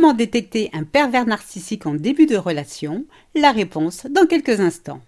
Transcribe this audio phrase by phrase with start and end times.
[0.00, 3.04] Comment détecter un pervers narcissique en début de relation?
[3.34, 5.00] La réponse dans quelques instants.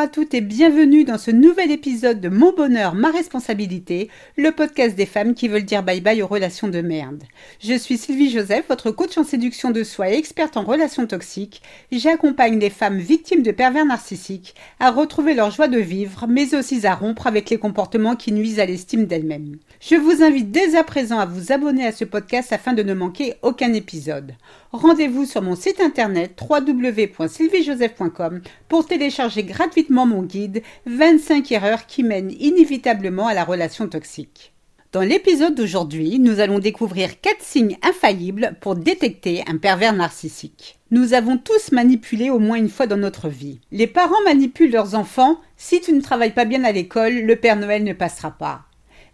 [0.00, 4.08] À toutes et bienvenue dans ce nouvel épisode de Mon bonheur, ma responsabilité,
[4.38, 7.22] le podcast des femmes qui veulent dire bye bye aux relations de merde.
[7.62, 11.60] Je suis Sylvie Joseph, votre coach en séduction de soi et experte en relations toxiques.
[11.92, 16.86] J'accompagne les femmes victimes de pervers narcissiques à retrouver leur joie de vivre, mais aussi
[16.86, 19.58] à rompre avec les comportements qui nuisent à l'estime d'elles-mêmes.
[19.80, 22.94] Je vous invite dès à présent à vous abonner à ce podcast afin de ne
[22.94, 24.32] manquer aucun épisode.
[24.72, 32.32] Rendez-vous sur mon site internet www.sylviejoseph.com pour télécharger gratuitement mon guide 25 erreurs qui mènent
[32.38, 34.52] inévitablement à la relation toxique.
[34.92, 40.80] Dans l'épisode d'aujourd'hui, nous allons découvrir 4 signes infaillibles pour détecter un pervers narcissique.
[40.90, 43.60] Nous avons tous manipulé au moins une fois dans notre vie.
[43.70, 45.38] Les parents manipulent leurs enfants.
[45.56, 48.62] Si tu ne travailles pas bien à l'école, le Père Noël ne passera pas.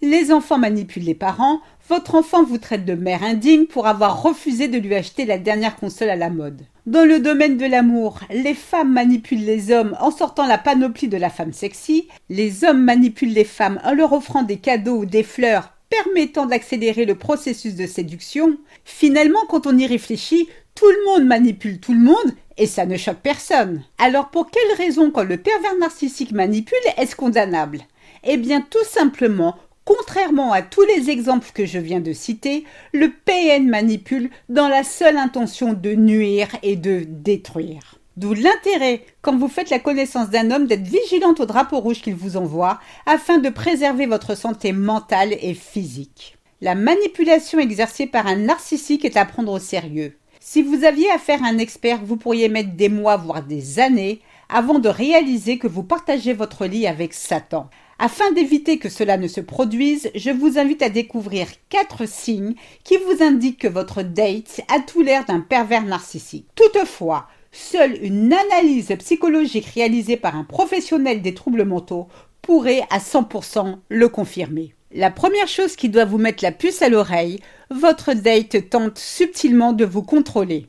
[0.00, 1.60] Les enfants manipulent les parents.
[1.90, 5.76] Votre enfant vous traite de mère indigne pour avoir refusé de lui acheter la dernière
[5.76, 6.62] console à la mode.
[6.86, 11.16] Dans le domaine de l'amour, les femmes manipulent les hommes en sortant la panoplie de
[11.16, 15.24] la femme sexy, les hommes manipulent les femmes en leur offrant des cadeaux ou des
[15.24, 18.56] fleurs permettant d'accélérer le processus de séduction.
[18.84, 22.96] Finalement, quand on y réfléchit, tout le monde manipule tout le monde et ça ne
[22.96, 23.82] choque personne.
[23.98, 27.80] Alors pour quelle raison quand le pervers narcissique manipule est-ce condamnable?
[28.22, 33.08] Eh bien tout simplement Contrairement à tous les exemples que je viens de citer, le
[33.08, 38.00] PN manipule dans la seule intention de nuire et de détruire.
[38.16, 42.16] D'où l'intérêt, quand vous faites la connaissance d'un homme, d'être vigilante au drapeau rouge qu'il
[42.16, 46.36] vous envoie, afin de préserver votre santé mentale et physique.
[46.60, 50.18] La manipulation exercée par un narcissique est à prendre au sérieux.
[50.40, 54.20] Si vous aviez affaire à un expert, vous pourriez mettre des mois, voire des années,
[54.48, 57.70] avant de réaliser que vous partagez votre lit avec Satan.
[57.98, 62.98] Afin d'éviter que cela ne se produise, je vous invite à découvrir quatre signes qui
[62.98, 66.46] vous indiquent que votre date a tout l'air d'un pervers narcissique.
[66.54, 72.08] Toutefois, seule une analyse psychologique réalisée par un professionnel des troubles mentaux
[72.42, 74.74] pourrait à 100% le confirmer.
[74.92, 77.40] La première chose qui doit vous mettre la puce à l'oreille,
[77.70, 80.68] votre date tente subtilement de vous contrôler.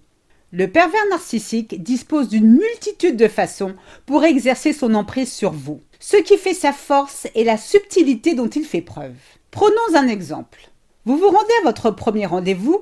[0.53, 5.81] Le pervers narcissique dispose d'une multitude de façons pour exercer son emprise sur vous.
[5.99, 9.15] Ce qui fait sa force est la subtilité dont il fait preuve.
[9.49, 10.69] Prenons un exemple.
[11.05, 12.81] Vous vous rendez à votre premier rendez-vous,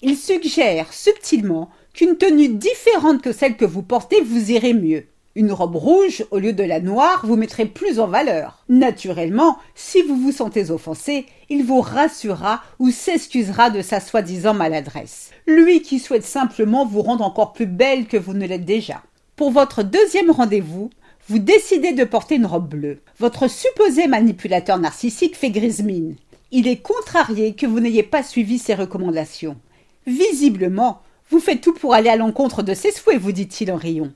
[0.00, 5.06] il suggère subtilement qu'une tenue différente que celle que vous portez vous irait mieux.
[5.34, 8.64] Une robe rouge au lieu de la noire vous mettrait plus en valeur.
[8.68, 15.30] Naturellement, si vous vous sentez offensé, il vous rassurera ou s'excusera de sa soi-disant maladresse.
[15.46, 19.02] Lui qui souhaite simplement vous rendre encore plus belle que vous ne l'êtes déjà.
[19.34, 20.90] Pour votre deuxième rendez-vous,
[21.28, 23.00] vous décidez de porter une robe bleue.
[23.18, 26.16] Votre supposé manipulateur narcissique fait grise mine.
[26.50, 29.56] Il est contrarié que vous n'ayez pas suivi ses recommandations.
[30.06, 31.00] Visiblement,
[31.30, 34.10] vous faites tout pour aller à l'encontre de ses souhaits, vous dit-il en riant.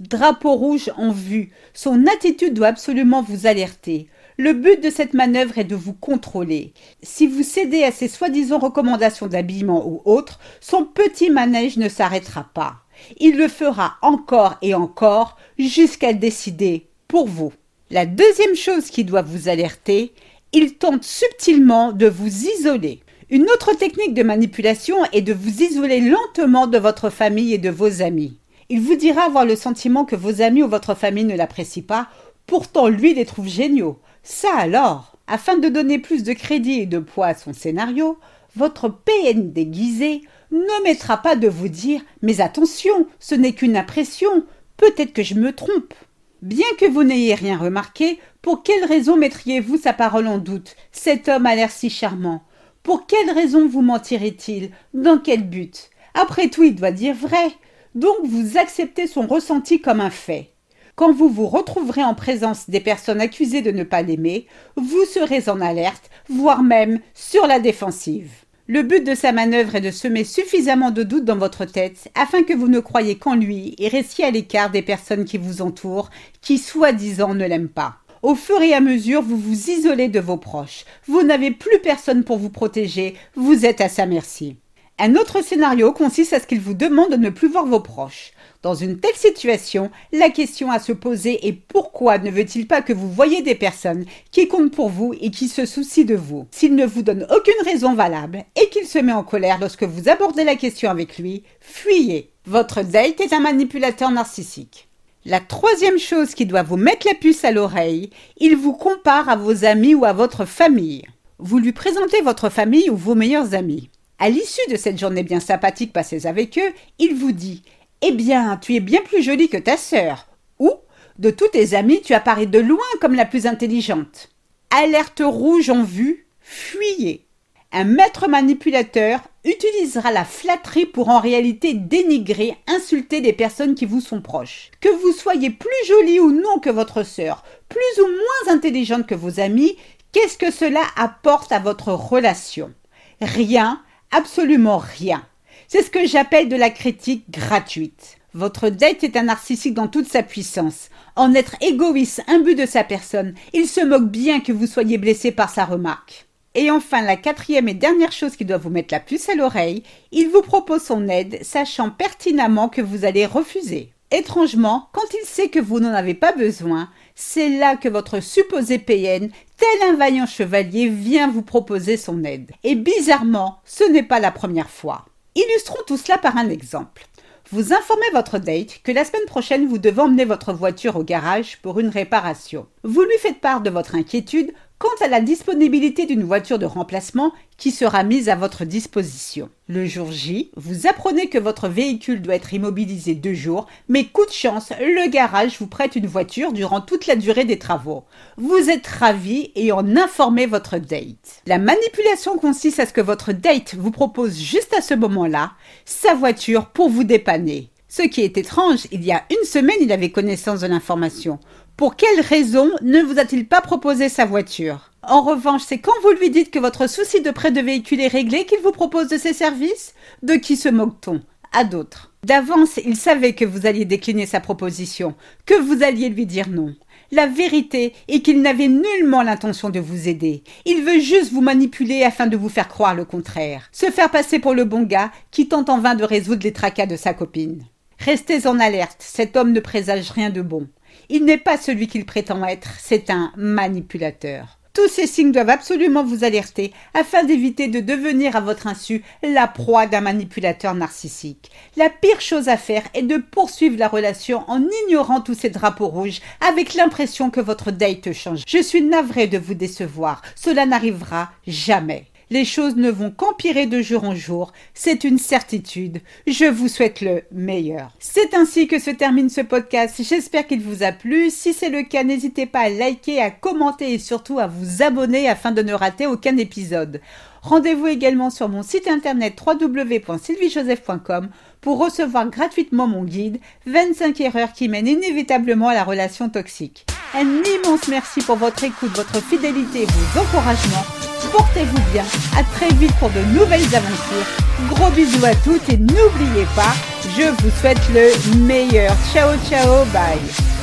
[0.00, 4.08] Drapeau rouge en vue, son attitude doit absolument vous alerter.
[4.38, 6.72] Le but de cette manœuvre est de vous contrôler.
[7.02, 12.48] Si vous cédez à ses soi-disant recommandations d'habillement ou autres, son petit manège ne s'arrêtera
[12.54, 12.76] pas.
[13.18, 17.52] Il le fera encore et encore jusqu'à décider pour vous.
[17.90, 20.12] La deuxième chose qui doit vous alerter,
[20.52, 23.00] il tente subtilement de vous isoler.
[23.30, 27.70] Une autre technique de manipulation est de vous isoler lentement de votre famille et de
[27.70, 28.38] vos amis.
[28.68, 32.08] Il vous dira avoir le sentiment que vos amis ou votre famille ne l'apprécient pas,
[32.46, 33.98] pourtant lui les trouve géniaux.
[34.22, 38.18] Ça alors, afin de donner plus de crédit et de poids à son scénario,
[38.56, 44.44] votre PN déguisé ne mettra pas de vous dire Mais attention, ce n'est qu'une impression,
[44.76, 45.94] peut-être que je me trompe.
[46.42, 50.74] Bien que vous n'ayez rien remarqué, pour quelle raison mettriez-vous sa parole en doute?
[50.90, 52.42] Cet homme a l'air si charmant.
[52.82, 54.70] Pour quelle raison vous mentirait-il?
[54.94, 55.90] Dans quel but?
[56.14, 57.52] Après tout, il doit dire vrai.
[57.94, 60.52] Donc vous acceptez son ressenti comme un fait.
[60.96, 65.48] Quand vous vous retrouverez en présence des personnes accusées de ne pas l'aimer, vous serez
[65.48, 68.30] en alerte, voire même sur la défensive.
[68.72, 72.44] Le but de sa manœuvre est de semer suffisamment de doutes dans votre tête afin
[72.44, 76.08] que vous ne croyiez qu'en lui et restiez à l'écart des personnes qui vous entourent,
[76.40, 77.96] qui soi-disant ne l'aiment pas.
[78.22, 80.84] Au fur et à mesure, vous vous isolez de vos proches.
[81.08, 84.54] Vous n'avez plus personne pour vous protéger, vous êtes à sa merci.
[85.02, 88.32] Un autre scénario consiste à ce qu'il vous demande de ne plus voir vos proches.
[88.62, 92.92] Dans une telle situation, la question à se poser est pourquoi ne veut-il pas que
[92.92, 96.46] vous voyez des personnes qui comptent pour vous et qui se soucient de vous?
[96.50, 100.10] S'il ne vous donne aucune raison valable et qu'il se met en colère lorsque vous
[100.10, 102.30] abordez la question avec lui, fuyez.
[102.44, 104.90] Votre date est un manipulateur narcissique.
[105.24, 109.36] La troisième chose qui doit vous mettre la puce à l'oreille, il vous compare à
[109.36, 111.06] vos amis ou à votre famille.
[111.38, 113.88] Vous lui présentez votre famille ou vos meilleurs amis.
[114.20, 117.62] À l'issue de cette journée bien sympathique passée avec eux, il vous dit
[118.02, 120.28] eh bien, tu es bien plus jolie que ta sœur.
[120.58, 120.72] Ou,
[121.18, 124.28] de tous tes amis, tu apparais de loin comme la plus intelligente.
[124.70, 127.26] Alerte rouge en vue, fuyez.
[127.72, 134.02] Un maître manipulateur utilisera la flatterie pour en réalité dénigrer, insulter des personnes qui vous
[134.02, 134.70] sont proches.
[134.82, 139.14] Que vous soyez plus jolie ou non que votre sœur, plus ou moins intelligente que
[139.14, 139.76] vos amis,
[140.12, 142.74] qu'est-ce que cela apporte à votre relation?
[143.22, 145.22] Rien, absolument rien.
[145.68, 148.16] C'est ce que j'appelle de la critique gratuite.
[148.32, 150.88] Votre date est un narcissique dans toute sa puissance.
[151.16, 155.32] En être égoïste, imbu de sa personne, il se moque bien que vous soyez blessé
[155.32, 156.26] par sa remarque.
[156.54, 159.82] Et enfin, la quatrième et dernière chose qui doit vous mettre la puce à l'oreille,
[160.10, 163.92] il vous propose son aide, sachant pertinemment que vous allez refuser.
[164.10, 166.88] Étrangement, quand il sait que vous n'en avez pas besoin,
[167.20, 169.28] c'est là que votre supposé PN,
[169.58, 172.50] tel un vaillant chevalier, vient vous proposer son aide.
[172.64, 175.04] Et bizarrement, ce n'est pas la première fois.
[175.34, 177.06] Illustrons tout cela par un exemple.
[177.52, 181.58] Vous informez votre date que la semaine prochaine vous devez emmener votre voiture au garage
[181.60, 182.66] pour une réparation.
[182.84, 187.34] Vous lui faites part de votre inquiétude quant à la disponibilité d'une voiture de remplacement
[187.58, 189.50] qui sera mise à votre disposition.
[189.68, 194.24] Le jour J, vous apprenez que votre véhicule doit être immobilisé deux jours, mais coup
[194.24, 198.04] de chance, le garage vous prête une voiture durant toute la durée des travaux.
[198.38, 201.42] Vous êtes ravi et en informez votre date.
[201.46, 205.52] La manipulation consiste à ce que votre date vous propose juste à ce moment-là
[205.84, 207.70] sa voiture pour vous dépanner.
[207.92, 211.40] Ce qui est étrange, il y a une semaine, il avait connaissance de l'information.
[211.76, 214.90] Pour quelle raison ne vous a-t-il pas proposé sa voiture?
[215.02, 218.08] En revanche, c'est quand vous lui dites que votre souci de prêt de véhicule est
[218.08, 219.94] réglé qu'il vous propose de ses services?
[220.22, 221.22] De qui se moque-t-on?
[221.52, 222.12] À d'autres.
[222.22, 225.14] D'avance, il savait que vous alliez décliner sa proposition,
[225.46, 226.74] que vous alliez lui dire non.
[227.12, 230.44] La vérité est qu'il n'avait nullement l'intention de vous aider.
[230.64, 233.68] Il veut juste vous manipuler afin de vous faire croire le contraire.
[233.72, 236.86] Se faire passer pour le bon gars qui tente en vain de résoudre les tracas
[236.86, 237.64] de sa copine.
[237.98, 240.68] Restez en alerte, cet homme ne présage rien de bon.
[241.08, 244.60] Il n'est pas celui qu'il prétend être, c'est un manipulateur.
[244.72, 249.48] Tous ces signes doivent absolument vous alerter afin d'éviter de devenir à votre insu la
[249.48, 251.50] proie d'un manipulateur narcissique.
[251.76, 255.88] La pire chose à faire est de poursuivre la relation en ignorant tous ces drapeaux
[255.88, 258.42] rouges avec l'impression que votre date change.
[258.46, 260.22] Je suis navré de vous décevoir.
[260.36, 266.00] Cela n'arrivera jamais les choses ne vont qu'empirer de jour en jour, c'est une certitude.
[266.26, 267.90] Je vous souhaite le meilleur.
[267.98, 270.00] C'est ainsi que se termine ce podcast.
[270.00, 271.30] J'espère qu'il vous a plu.
[271.30, 275.28] Si c'est le cas, n'hésitez pas à liker, à commenter et surtout à vous abonner
[275.28, 277.00] afin de ne rater aucun épisode.
[277.42, 281.30] Rendez-vous également sur mon site internet www.sylviejoseph.com
[281.60, 286.86] pour recevoir gratuitement mon guide 25 erreurs qui mènent inévitablement à la relation toxique.
[287.14, 290.99] Un immense merci pour votre écoute, votre fidélité et vos encouragements.
[291.32, 292.04] Portez-vous bien.
[292.36, 294.26] À très vite pour de nouvelles aventures.
[294.68, 296.74] Gros bisous à toutes et n'oubliez pas,
[297.16, 298.94] je vous souhaite le meilleur.
[299.12, 300.59] Ciao ciao, bye.